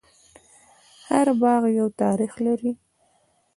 [1.07, 2.71] هر باغ یو تاریخ لري.